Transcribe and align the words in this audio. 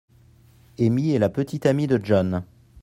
Amy 0.79 1.11
est 1.11 1.19
la 1.19 1.29
petite 1.29 1.67
amie 1.67 1.85
de 1.85 1.99
John. 2.03 2.43